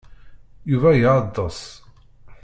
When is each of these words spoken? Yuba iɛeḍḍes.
Yuba 0.71 0.89
iɛeḍḍes. 0.95 1.61